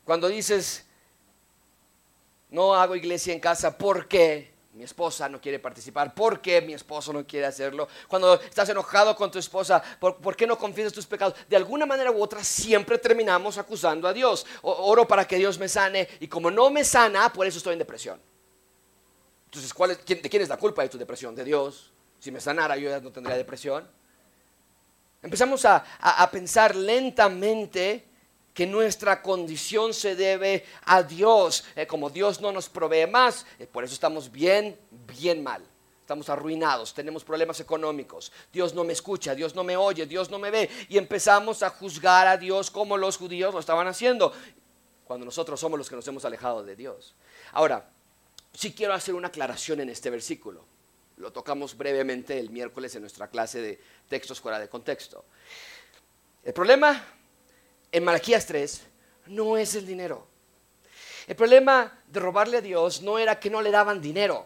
[0.08, 0.86] Cuando dices,
[2.52, 7.28] no hago iglesia en casa porque mi esposa no quiere participar, porque mi esposo no
[7.28, 7.90] quiere hacerlo.
[8.08, 11.36] Cuando estás enojado con tu esposa, ¿por, qué no confiesas tus pecados?
[11.50, 14.46] De alguna manera u otra siempre terminamos acusando a Dios.
[14.62, 17.80] oro para que Dios me sane y como no me sana, por eso estoy en
[17.80, 18.18] depresión.
[19.44, 21.36] Entonces, ¿cuál ¿de quién es la culpa de tu depresión?
[21.36, 21.92] ¿De Dios?
[22.18, 23.86] Si me sanara yo ya no tendría depresión.
[25.22, 28.08] Empezamos a pensar lentamente
[28.58, 31.64] que nuestra condición se debe a Dios.
[31.76, 35.64] Eh, como Dios no nos provee más, eh, por eso estamos bien, bien mal.
[36.02, 38.32] Estamos arruinados, tenemos problemas económicos.
[38.52, 40.72] Dios no me escucha, Dios no me oye, Dios no me ve.
[40.90, 44.34] Y empezamos a juzgar a Dios como los judíos lo estaban haciendo,
[45.06, 47.14] cuando nosotros somos los que nos hemos alejado de Dios.
[47.52, 47.92] Ahora,
[48.54, 50.66] sí quiero hacer una aclaración en este versículo.
[51.18, 55.26] Lo tocamos brevemente el miércoles en nuestra clase de textos fuera de contexto.
[56.44, 57.17] El problema
[57.92, 58.82] en Malaquías 3
[59.28, 60.28] no es el dinero.
[61.28, 64.46] El problema de robarle a Dios no era que no le daban dinero.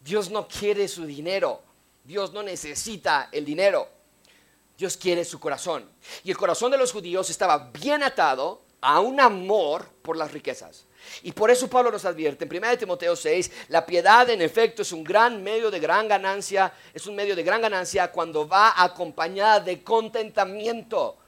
[0.00, 1.62] Dios no quiere su dinero.
[2.02, 3.88] Dios no necesita el dinero.
[4.76, 5.88] Dios quiere su corazón.
[6.24, 10.84] Y el corazón de los judíos estaba bien atado a un amor por las riquezas.
[11.22, 14.92] Y por eso Pablo nos advierte en 1 Timoteo 6, la piedad en efecto es
[14.92, 19.60] un gran medio de gran ganancia, es un medio de gran ganancia cuando va acompañada
[19.60, 21.18] de contentamiento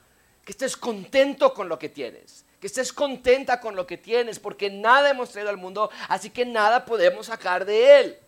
[0.46, 4.70] que estés contento con lo que tienes, que estés contenta con lo que tienes, porque
[4.70, 8.18] nada hemos traído al mundo, así que nada podemos sacar de él.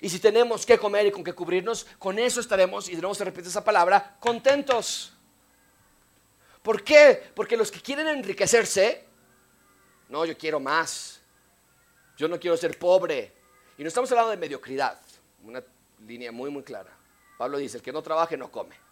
[0.00, 3.14] Y si tenemos que comer y con que cubrirnos, con eso estaremos, y de nuevo
[3.14, 5.12] se repite esa palabra, contentos.
[6.62, 7.22] ¿Por qué?
[7.34, 9.04] Porque los que quieren enriquecerse,
[10.08, 11.20] no, yo quiero más,
[12.16, 13.34] yo no quiero ser pobre.
[13.76, 14.98] Y no estamos hablando de mediocridad,
[15.42, 15.62] una
[16.06, 16.96] línea muy, muy clara.
[17.36, 18.82] Pablo dice, el que no trabaje no come.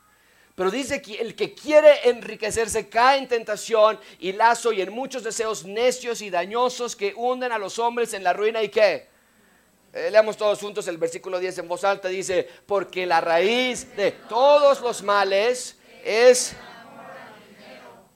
[0.55, 5.25] Pero dice que el que quiere enriquecerse cae en tentación y lazo y en muchos
[5.25, 9.09] deseos necios y dañosos que hunden a los hombres en la ruina y qué.
[9.95, 12.09] Eh, leamos todos juntos el versículo 10 en voz alta.
[12.09, 16.55] Dice, porque la raíz de todos los males es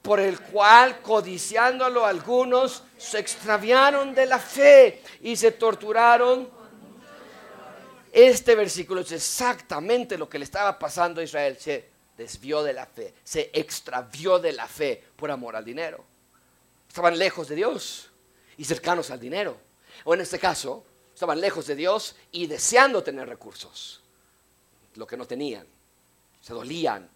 [0.02, 6.48] por el cual, codiciándolo algunos, se extraviaron de la fe y se torturaron.
[8.12, 11.58] Este versículo es exactamente lo que le estaba pasando a Israel
[12.16, 16.04] desvió de la fe, se extravió de la fe por amor al dinero.
[16.88, 18.10] Estaban lejos de Dios
[18.56, 19.56] y cercanos al dinero.
[20.04, 24.02] O en este caso, estaban lejos de Dios y deseando tener recursos,
[24.94, 25.66] lo que no tenían.
[26.40, 27.08] Se dolían.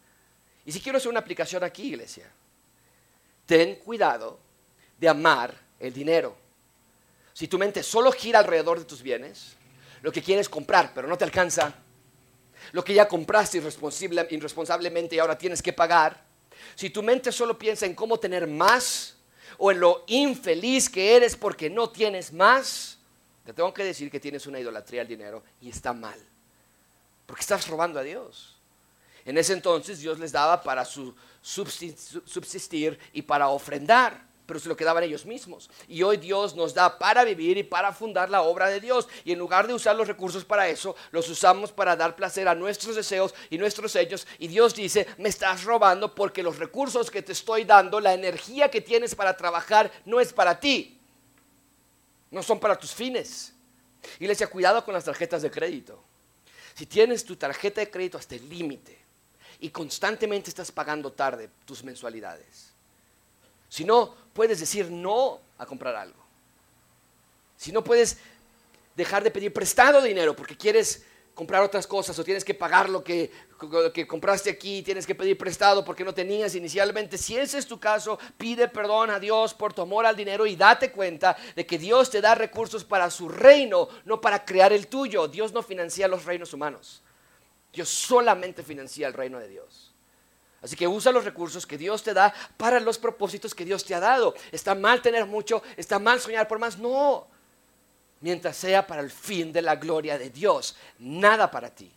[0.65, 2.31] Y si quiero hacer una aplicación aquí, iglesia,
[3.47, 4.39] ten cuidado
[4.99, 6.37] de amar el dinero.
[7.33, 9.57] Si tu mente solo gira alrededor de tus bienes,
[10.03, 11.75] lo que quieres comprar, pero no te alcanza,
[12.73, 16.25] lo que ya compraste irresponsablemente y ahora tienes que pagar,
[16.75, 19.17] si tu mente solo piensa en cómo tener más
[19.59, 22.99] o en lo infeliz que eres porque no tienes más,
[23.45, 26.19] te tengo que decir que tienes una idolatría al dinero y está mal,
[27.27, 28.57] porque estás robando a Dios.
[29.25, 34.77] En ese entonces Dios les daba para su subsistir y para ofrendar pero se lo
[34.77, 35.71] quedaban ellos mismos.
[35.87, 39.07] Y hoy Dios nos da para vivir y para fundar la obra de Dios.
[39.25, 42.55] Y en lugar de usar los recursos para eso, los usamos para dar placer a
[42.57, 44.27] nuestros deseos y nuestros hechos.
[44.41, 48.69] Y Dios dice, me estás robando porque los recursos que te estoy dando, la energía
[48.69, 50.99] que tienes para trabajar, no es para ti.
[52.33, 53.55] No son para tus fines.
[54.19, 56.03] Iglesia, cuidado con las tarjetas de crédito.
[56.75, 58.99] Si tienes tu tarjeta de crédito hasta el límite
[59.61, 62.70] y constantemente estás pagando tarde tus mensualidades,
[63.71, 66.19] si no, puedes decir no a comprar algo.
[67.57, 68.19] Si no puedes
[68.97, 71.05] dejar de pedir prestado dinero porque quieres
[71.35, 73.31] comprar otras cosas o tienes que pagar lo que,
[73.95, 77.17] que compraste aquí, tienes que pedir prestado porque no tenías inicialmente.
[77.17, 80.57] Si ese es tu caso, pide perdón a Dios por tu amor al dinero y
[80.57, 84.89] date cuenta de que Dios te da recursos para su reino, no para crear el
[84.89, 85.29] tuyo.
[85.29, 87.03] Dios no financia los reinos humanos.
[87.73, 89.90] Dios solamente financia el reino de Dios.
[90.63, 93.95] Así que usa los recursos que Dios te da para los propósitos que Dios te
[93.95, 94.35] ha dado.
[94.53, 96.79] Está mal tener mucho, está mal soñar por más.
[96.79, 97.27] No,
[98.21, 101.91] mientras sea para el fin de la gloria de Dios, nada para ti.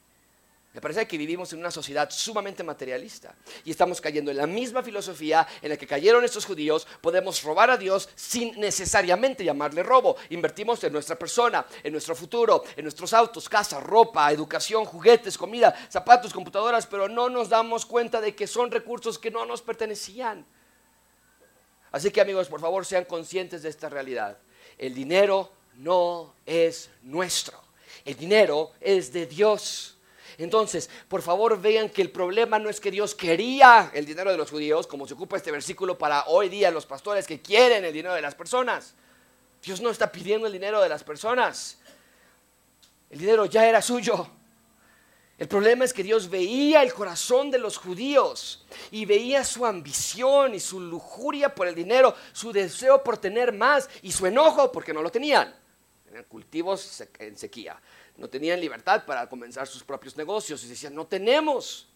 [0.73, 4.81] Me parece que vivimos en una sociedad sumamente materialista y estamos cayendo en la misma
[4.81, 6.87] filosofía en la que cayeron estos judíos.
[6.99, 10.15] Podemos robar a Dios sin necesariamente llamarle robo.
[10.31, 15.75] Invertimos en nuestra persona, en nuestro futuro, en nuestros autos, casa, ropa, educación, juguetes, comida,
[15.91, 20.43] zapatos, computadoras, pero no nos damos cuenta de que son recursos que no nos pertenecían.
[21.91, 24.39] Así que amigos, por favor, sean conscientes de esta realidad.
[24.79, 27.61] El dinero no es nuestro.
[28.03, 29.99] El dinero es de Dios.
[30.37, 34.37] Entonces, por favor vean que el problema no es que Dios quería el dinero de
[34.37, 37.93] los judíos, como se ocupa este versículo para hoy día los pastores que quieren el
[37.93, 38.95] dinero de las personas.
[39.61, 41.77] Dios no está pidiendo el dinero de las personas.
[43.09, 44.27] El dinero ya era suyo.
[45.37, 50.53] El problema es que Dios veía el corazón de los judíos y veía su ambición
[50.53, 54.93] y su lujuria por el dinero, su deseo por tener más y su enojo porque
[54.93, 55.53] no lo tenían.
[56.05, 57.79] Tenían cultivos en sequía
[58.17, 61.87] no tenían libertad para comenzar sus propios negocios y decían, no tenemos.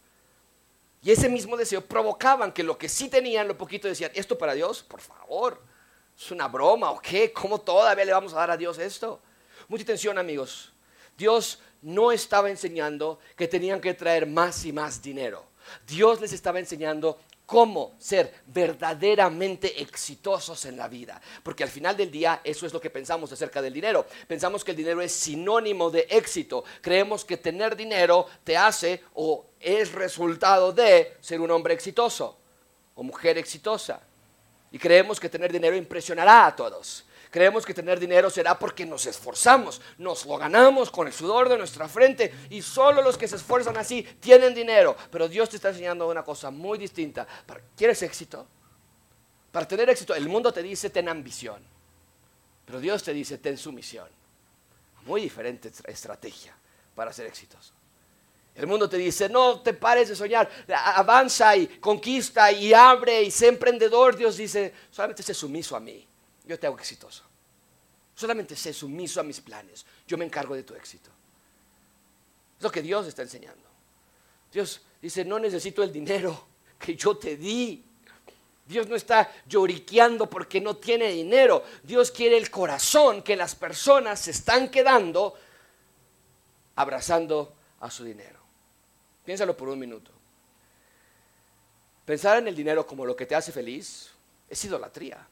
[1.02, 4.54] Y ese mismo deseo provocaban que lo que sí tenían, lo poquito decían, ¿esto para
[4.54, 4.82] Dios?
[4.84, 5.62] Por favor,
[6.18, 7.32] ¿es una broma o qué?
[7.32, 9.22] ¿Cómo todavía le vamos a dar a Dios esto?
[9.68, 10.74] Mucha atención amigos.
[11.18, 15.46] Dios no estaba enseñando que tenían que traer más y más dinero.
[15.86, 21.20] Dios les estaba enseñando cómo ser verdaderamente exitosos en la vida.
[21.42, 24.06] Porque al final del día eso es lo que pensamos acerca del dinero.
[24.28, 26.66] Pensamos que el dinero es sinónimo de éxito.
[26.82, 32.38] Creemos que tener dinero te hace o es resultado de ser un hombre exitoso
[32.94, 34.02] o mujer exitosa.
[34.70, 37.06] Y creemos que tener dinero impresionará a todos.
[37.30, 41.58] Creemos que tener dinero será porque nos esforzamos, nos lo ganamos con el sudor de
[41.58, 44.96] nuestra frente y solo los que se esfuerzan así tienen dinero.
[45.12, 47.28] Pero Dios te está enseñando una cosa muy distinta.
[47.76, 48.48] ¿Quieres éxito?
[49.52, 51.62] Para tener éxito, el mundo te dice ten ambición,
[52.66, 54.08] pero Dios te dice ten sumisión.
[55.06, 56.56] Muy diferente estrategia
[56.96, 57.74] para ser exitoso.
[58.56, 63.32] El mundo te dice, no te pares de soñar, avanza y conquista y abre y
[63.32, 64.16] sé emprendedor.
[64.16, 66.07] Dios dice, solamente sé sumiso a mí
[66.48, 67.24] yo te hago exitoso.
[68.16, 69.86] Solamente sé sumiso a mis planes.
[70.08, 71.12] Yo me encargo de tu éxito.
[72.58, 73.68] Es lo que Dios está enseñando.
[74.52, 76.48] Dios dice, no necesito el dinero
[76.80, 77.84] que yo te di.
[78.66, 81.64] Dios no está lloriqueando porque no tiene dinero.
[81.84, 85.36] Dios quiere el corazón que las personas se están quedando
[86.76, 88.40] abrazando a su dinero.
[89.24, 90.12] Piénsalo por un minuto.
[92.06, 94.10] Pensar en el dinero como lo que te hace feliz
[94.50, 95.28] es idolatría.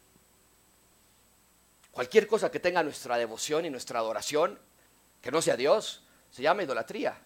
[1.95, 4.59] Cualquier cosa que tenga nuestra devoción y nuestra adoración,
[5.21, 7.17] que no sea Dios, se llama idolatría.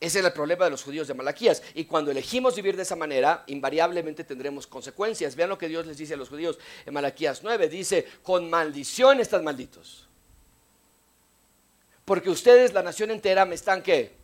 [0.00, 1.62] Ese es el problema de los judíos de Malaquías.
[1.74, 5.36] Y cuando elegimos vivir de esa manera, invariablemente tendremos consecuencias.
[5.36, 7.68] Vean lo que Dios les dice a los judíos en Malaquías 9.
[7.68, 10.08] Dice, con maldición están malditos.
[12.06, 14.16] Porque ustedes, la nación entera, me están qué?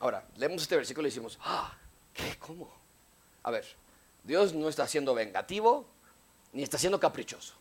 [0.00, 1.74] Ahora, leemos este versículo y decimos, ah,
[2.12, 2.36] ¿qué?
[2.38, 2.70] ¿Cómo?
[3.42, 3.64] A ver,
[4.22, 5.88] Dios no está siendo vengativo,
[6.52, 7.54] ni está siendo caprichoso.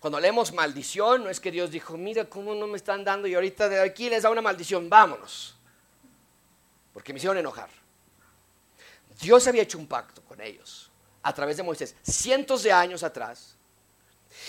[0.00, 3.34] Cuando leemos maldición, no es que Dios dijo, mira cómo no me están dando y
[3.34, 5.54] ahorita de aquí les da una maldición, vámonos.
[6.92, 7.70] Porque me hicieron enojar.
[9.20, 10.90] Dios había hecho un pacto con ellos
[11.22, 13.54] a través de Moisés cientos de años atrás.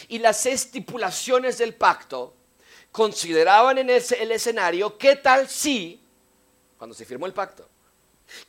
[0.07, 2.33] Y las estipulaciones del pacto
[2.91, 6.01] consideraban en el escenario qué tal si,
[6.77, 7.69] cuando se firmó el pacto,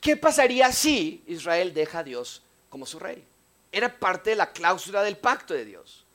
[0.00, 3.26] qué pasaría si Israel deja a Dios como su rey
[3.74, 6.06] era parte de la cláusula del pacto de Dios.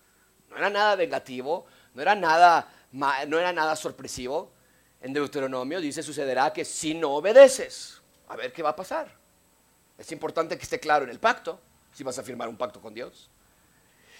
[0.50, 4.52] No era nada vengativo, no era nada, no era nada sorpresivo.
[5.02, 9.14] En Deuteronomio dice, sucederá que si no obedeces, a ver qué va a pasar.
[9.98, 11.60] Es importante que esté claro en el pacto,
[11.94, 13.30] si vas a firmar un pacto con Dios.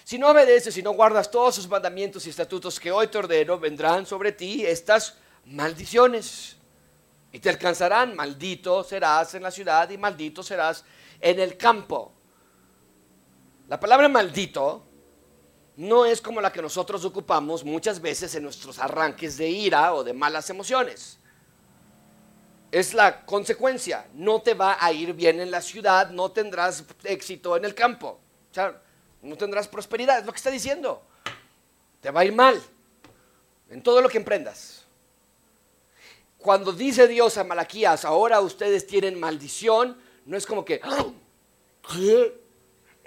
[0.04, 3.60] Si no obedeces, si no guardas todos sus mandamientos y estatutos que hoy te ordeno,
[3.60, 6.58] vendrán sobre ti estas maldiciones.
[7.32, 10.84] Y te alcanzarán, maldito serás en la ciudad y maldito serás
[11.22, 12.12] en el campo.
[13.70, 14.84] La palabra maldito
[15.76, 20.04] no es como la que nosotros ocupamos muchas veces en nuestros arranques de ira o
[20.04, 21.20] de malas emociones.
[22.72, 24.08] Es la consecuencia.
[24.16, 28.20] No te va a ir bien en la ciudad, no tendrás éxito en el campo.
[29.22, 31.04] No tendrás prosperidad, es lo que está diciendo.
[32.02, 32.60] Te va a ir mal
[33.70, 34.84] en todo lo que emprendas.
[36.40, 40.82] Cuando dice Dios a Malaquías, ahora ustedes tienen maldición, no es como que.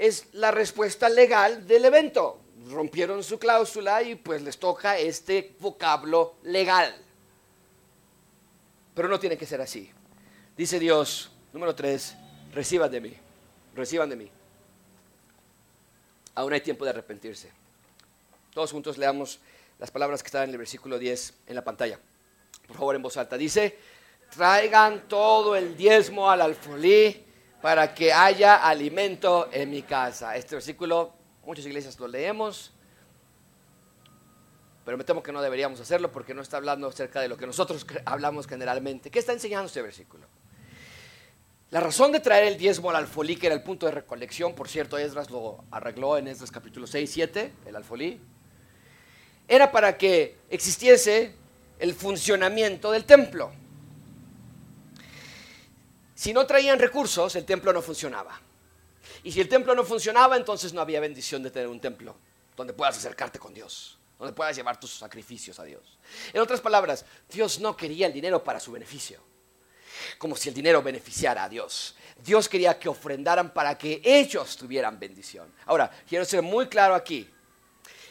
[0.02, 2.40] Es la respuesta legal del evento.
[2.68, 6.92] Rompieron su cláusula y pues les toca este vocablo legal.
[8.94, 9.88] Pero no tiene que ser así.
[10.56, 12.16] Dice Dios, número tres,
[12.52, 13.14] reciban de mí,
[13.76, 14.30] reciban de mí.
[16.34, 17.52] Aún hay tiempo de arrepentirse.
[18.52, 19.38] Todos juntos leamos
[19.78, 22.00] las palabras que están en el versículo 10 en la pantalla.
[22.66, 23.36] Por favor, en voz alta.
[23.36, 23.78] Dice,
[24.34, 27.24] traigan todo el diezmo al alfolí
[27.62, 30.36] para que haya alimento en mi casa.
[30.36, 31.14] Este versículo,
[31.46, 32.72] muchas iglesias lo leemos,
[34.84, 37.46] pero me temo que no deberíamos hacerlo porque no está hablando acerca de lo que
[37.46, 39.12] nosotros hablamos generalmente.
[39.12, 40.26] ¿Qué está enseñando este versículo?
[41.70, 44.68] La razón de traer el diezmo al alfolí, que era el punto de recolección, por
[44.68, 48.20] cierto, Esdras lo arregló en Esdras capítulo 6 y 7, el alfolí,
[49.46, 51.34] era para que existiese
[51.78, 53.52] el funcionamiento del templo.
[56.22, 58.40] Si no traían recursos, el templo no funcionaba.
[59.24, 62.14] Y si el templo no funcionaba, entonces no había bendición de tener un templo
[62.56, 65.98] donde puedas acercarte con Dios, donde puedas llevar tus sacrificios a Dios.
[66.32, 69.20] En otras palabras, Dios no quería el dinero para su beneficio,
[70.16, 71.96] como si el dinero beneficiara a Dios.
[72.24, 75.52] Dios quería que ofrendaran para que ellos tuvieran bendición.
[75.66, 77.28] Ahora, quiero ser muy claro aquí.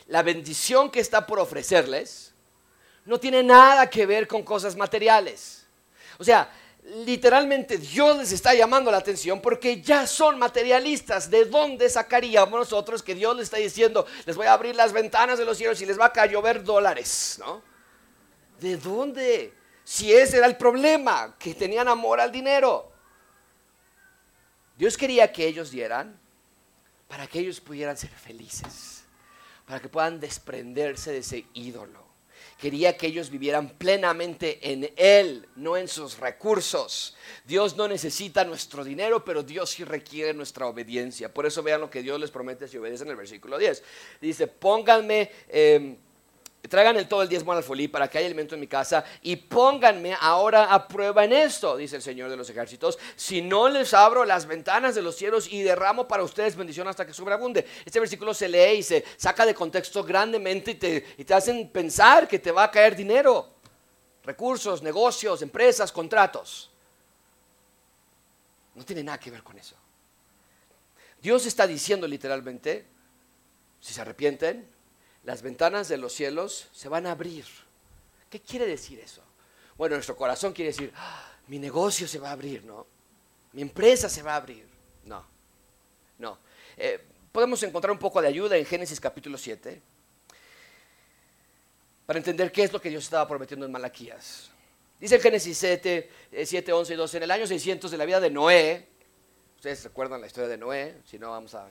[0.07, 2.33] La bendición que está por ofrecerles
[3.05, 5.65] no tiene nada que ver con cosas materiales.
[6.19, 6.51] O sea,
[6.83, 11.29] literalmente Dios les está llamando la atención porque ya son materialistas.
[11.29, 15.37] ¿De dónde sacaríamos nosotros que Dios les está diciendo, les voy a abrir las ventanas
[15.39, 17.37] de los cielos y les va a llover dólares?
[17.39, 17.61] ¿no?
[18.59, 19.53] ¿De dónde?
[19.83, 22.91] Si ese era el problema, que tenían amor al dinero.
[24.77, 26.19] Dios quería que ellos dieran
[27.07, 29.03] para que ellos pudieran ser felices,
[29.65, 32.10] para que puedan desprenderse de ese ídolo
[32.61, 37.15] quería que ellos vivieran plenamente en Él, no en sus recursos.
[37.43, 41.33] Dios no necesita nuestro dinero, pero Dios sí requiere nuestra obediencia.
[41.33, 43.83] Por eso vean lo que Dios les promete si obedecen en el versículo 10.
[44.21, 45.31] Dice, pónganme...
[45.49, 45.97] Em,
[46.69, 49.35] Traigan el todo el diezmo al folí para que haya alimento en mi casa y
[49.35, 53.93] pónganme ahora a prueba en esto, dice el Señor de los ejércitos, si no les
[53.93, 57.65] abro las ventanas de los cielos y derramo para ustedes bendición hasta que sobreabunde.
[57.83, 61.67] Este versículo se lee y se saca de contexto grandemente y te, y te hacen
[61.69, 63.49] pensar que te va a caer dinero,
[64.23, 66.69] recursos, negocios, empresas, contratos.
[68.75, 69.75] No tiene nada que ver con eso.
[71.21, 72.85] Dios está diciendo literalmente,
[73.79, 74.70] si se arrepienten,
[75.23, 77.45] las ventanas de los cielos se van a abrir.
[78.29, 79.21] ¿Qué quiere decir eso?
[79.77, 82.87] Bueno, nuestro corazón quiere decir, ah, mi negocio se va a abrir, ¿no?
[83.53, 84.65] Mi empresa se va a abrir.
[85.05, 85.25] No,
[86.17, 86.37] no.
[86.77, 89.81] Eh, podemos encontrar un poco de ayuda en Génesis capítulo 7
[92.05, 94.49] para entender qué es lo que Dios estaba prometiendo en Malaquías.
[94.99, 96.09] Dice en Génesis 7,
[96.45, 98.87] 7, 11 y 12, en el año 600 de la vida de Noé,
[99.55, 101.67] ustedes recuerdan la historia de Noé, si no vamos a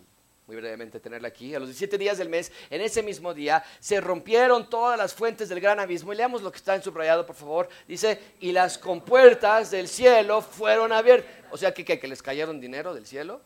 [0.51, 4.01] muy brevemente tenerla aquí, a los 17 días del mes, en ese mismo día, se
[4.01, 6.13] rompieron todas las fuentes del gran abismo.
[6.13, 7.69] Y leamos lo que está en subrayado, por favor.
[7.87, 11.31] Dice, y las compuertas del cielo fueron abiertas.
[11.53, 13.41] O sea, que, que les cayeron dinero del cielo.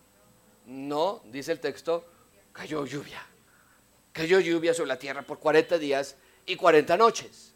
[0.65, 2.07] No, dice el texto,
[2.55, 3.23] cayó lluvia.
[4.13, 7.53] Cayó lluvia sobre la tierra por 40 días y 40 noches.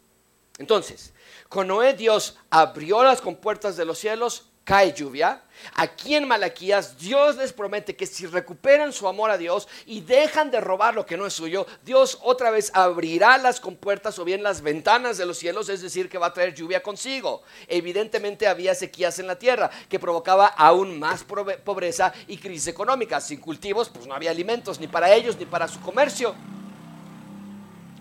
[0.59, 1.11] Entonces,
[1.47, 5.41] con Noé Dios abrió las compuertas de los cielos cae lluvia.
[5.73, 10.51] Aquí en Malaquías Dios les promete que si recuperan su amor a Dios y dejan
[10.51, 14.43] de robar lo que no es suyo, Dios otra vez abrirá las compuertas o bien
[14.43, 17.41] las ventanas de los cielos, es decir, que va a traer lluvia consigo.
[17.67, 23.19] Evidentemente había sequías en la tierra que provocaba aún más pobreza y crisis económica.
[23.19, 26.35] Sin cultivos, pues no había alimentos ni para ellos ni para su comercio.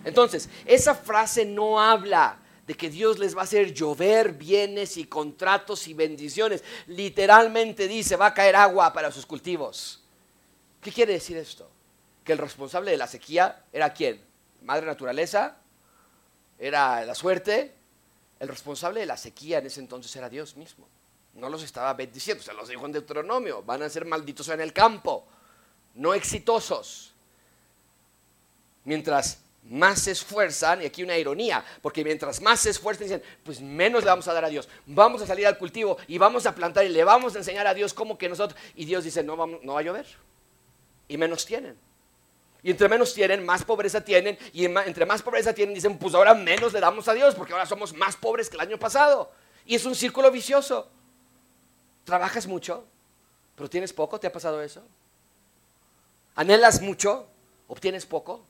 [0.04, 2.36] Entonces, esa frase no habla
[2.68, 6.62] de que Dios les va a hacer llover bienes y contratos y bendiciones.
[6.86, 10.04] Literalmente dice, va a caer agua para sus cultivos.
[10.82, 11.66] ¿Qué quiere decir esto?
[12.22, 14.22] Que el responsable de la sequía era quién?
[14.60, 15.56] Madre naturaleza,
[16.58, 17.74] era la suerte.
[18.38, 20.86] El responsable de la sequía en ese entonces era Dios mismo.
[21.32, 24.74] No los estaba bendiciendo, se los dijo en Deuteronomio, van a ser malditos en el
[24.74, 25.26] campo,
[25.94, 27.14] no exitosos.
[28.84, 33.60] Mientras más se esfuerzan, y aquí una ironía, porque mientras más se esfuerzan, dicen, pues
[33.60, 34.68] menos le vamos a dar a Dios.
[34.86, 37.74] Vamos a salir al cultivo y vamos a plantar y le vamos a enseñar a
[37.74, 38.58] Dios cómo que nosotros.
[38.74, 40.06] Y Dios dice, no, vamos, no va a llover.
[41.06, 41.76] Y menos tienen.
[42.62, 44.38] Y entre menos tienen, más pobreza tienen.
[44.52, 47.66] Y entre más pobreza tienen, dicen, pues ahora menos le damos a Dios, porque ahora
[47.66, 49.30] somos más pobres que el año pasado.
[49.64, 50.88] Y es un círculo vicioso.
[52.04, 52.84] Trabajas mucho,
[53.54, 54.82] pero tienes poco, ¿te ha pasado eso?
[56.34, 57.26] Anhelas mucho,
[57.68, 58.46] obtienes poco.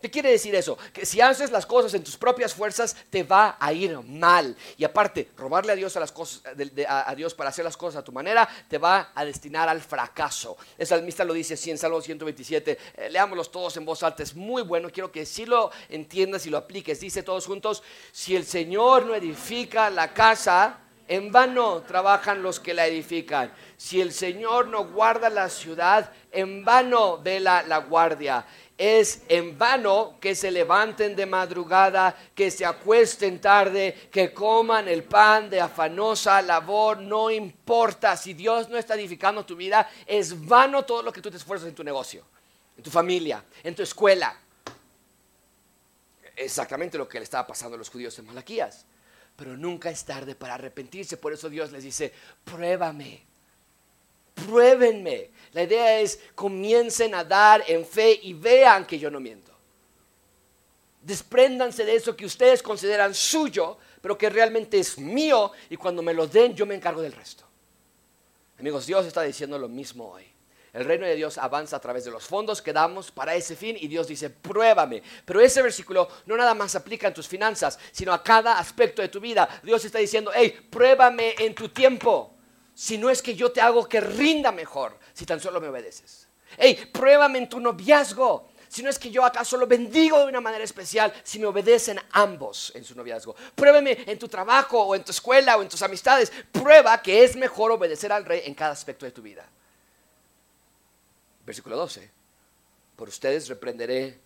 [0.00, 0.78] ¿Qué quiere decir eso?
[0.92, 4.56] Que si haces las cosas en tus propias fuerzas, te va a ir mal.
[4.76, 6.42] Y aparte, robarle a Dios, a las cosas,
[6.88, 10.56] a, Dios para hacer las cosas a tu manera, te va a destinar al fracaso.
[10.76, 12.78] El salmista lo dice así en Salmo 127.
[12.94, 14.22] Eh, leámoslos todos en voz alta.
[14.22, 14.88] Es muy bueno.
[14.90, 17.00] Quiero que si lo entiendas y lo apliques.
[17.00, 17.82] Dice todos juntos,
[18.12, 20.78] si el Señor no edifica la casa,
[21.08, 23.52] en vano trabajan los que la edifican.
[23.76, 28.46] Si el Señor no guarda la ciudad, en vano vela la guardia
[28.78, 35.02] es en vano que se levanten de madrugada, que se acuesten tarde, que coman el
[35.02, 40.84] pan de afanosa labor, no importa si Dios no está edificando tu vida, es vano
[40.84, 42.24] todo lo que tú te esfuerzas en tu negocio,
[42.76, 44.38] en tu familia, en tu escuela.
[46.36, 48.86] Exactamente lo que le estaba pasando a los judíos en Malaquías.
[49.38, 52.12] Pero nunca es tarde para arrepentirse, por eso Dios les dice,
[52.44, 53.28] pruébame
[54.46, 55.30] pruébenme.
[55.52, 59.52] La idea es comiencen a dar en fe y vean que yo no miento.
[61.02, 66.14] Despréndanse de eso que ustedes consideran suyo, pero que realmente es mío y cuando me
[66.14, 67.44] lo den yo me encargo del resto.
[68.58, 70.24] Amigos, Dios está diciendo lo mismo hoy.
[70.78, 73.76] El reino de Dios avanza a través de los fondos que damos para ese fin
[73.80, 75.02] y Dios dice, pruébame.
[75.24, 79.08] Pero ese versículo no nada más aplica en tus finanzas, sino a cada aspecto de
[79.08, 79.48] tu vida.
[79.64, 82.32] Dios está diciendo, hey, pruébame en tu tiempo
[82.74, 86.28] si no es que yo te hago que rinda mejor si tan solo me obedeces.
[86.56, 88.50] Hey, pruébame en tu noviazgo.
[88.68, 91.98] si no es que yo acaso lo bendigo de una manera especial si me obedecen
[92.12, 93.34] ambos en su noviazgo.
[93.56, 96.30] Pruébeme en tu trabajo o en tu escuela o en tus amistades.
[96.52, 99.44] Prueba que es mejor obedecer al rey en cada aspecto de tu vida.
[101.48, 102.10] Versículo 12.
[102.94, 104.20] Por ustedes reprenderé,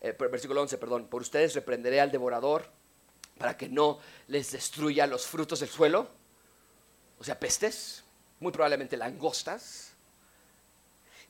[0.00, 2.64] eh, versículo 11, perdón, por ustedes reprenderé al devorador
[3.36, 3.98] para que no
[4.28, 6.08] les destruya los frutos del suelo,
[7.18, 8.04] o sea, pestes,
[8.40, 9.92] muy probablemente langostas.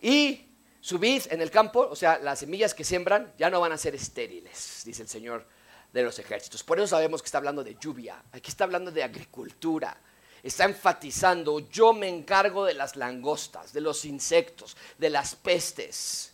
[0.00, 0.46] Y
[0.80, 3.78] su vid en el campo, o sea, las semillas que siembran, ya no van a
[3.78, 5.44] ser estériles, dice el Señor
[5.92, 6.62] de los ejércitos.
[6.62, 10.00] Por eso sabemos que está hablando de lluvia, aquí está hablando de agricultura.
[10.42, 16.32] Está enfatizando, yo me encargo de las langostas, de los insectos, de las pestes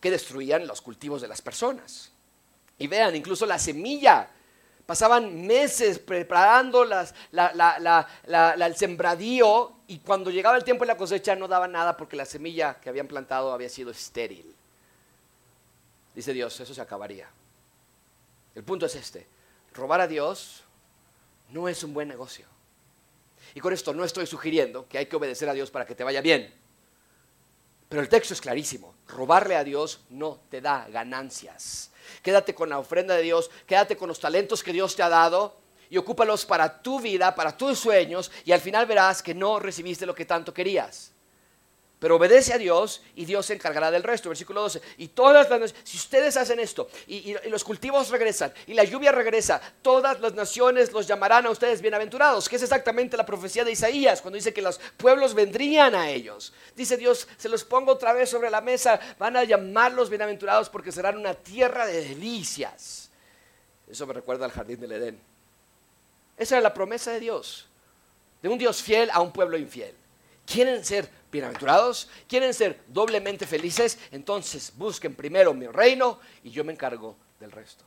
[0.00, 2.10] que destruían los cultivos de las personas.
[2.78, 4.28] Y vean, incluso la semilla
[4.86, 11.68] Pasaban meses preparando el sembradío y cuando llegaba el tiempo de la cosecha no daba
[11.68, 14.54] nada porque la semilla que habían plantado había sido estéril.
[16.14, 17.28] Dice Dios, eso se acabaría.
[18.54, 19.26] El punto es este,
[19.72, 20.64] robar a Dios
[21.52, 22.46] no es un buen negocio.
[23.54, 26.04] Y con esto no estoy sugiriendo que hay que obedecer a Dios para que te
[26.04, 26.52] vaya bien.
[27.88, 31.90] Pero el texto es clarísimo, robarle a Dios no te da ganancias.
[32.22, 35.58] Quédate con la ofrenda de Dios, quédate con los talentos que Dios te ha dado
[35.90, 40.06] y ocúpalos para tu vida, para tus sueños y al final verás que no recibiste
[40.06, 41.11] lo que tanto querías.
[42.02, 44.28] Pero obedece a Dios y Dios se encargará del resto.
[44.28, 44.82] Versículo 12.
[44.98, 49.60] Y todas las si ustedes hacen esto y, los cultivos regresan y la lluvia regresa,
[49.82, 54.20] todas las naciones los llamarán a ustedes bienaventurados, que es exactamente la profecía de Isaías
[54.20, 56.52] cuando dice que los pueblos vendrían a ellos.
[56.74, 60.90] Dice Dios, se los pongo otra vez sobre la mesa, van a llamarlos bienaventurados porque
[60.90, 63.10] serán una tierra de delicias.
[63.88, 65.20] Eso me recuerda al jardín del Edén.
[66.36, 67.68] Esa era la promesa de Dios,
[68.42, 69.94] de un Dios fiel a un pueblo infiel.
[70.44, 72.08] ¿Quieren ser bienaventurados?
[72.28, 73.98] ¿Quieren ser doblemente felices?
[74.12, 77.84] Entonces busquen primero mi reino y yo me encargo del resto.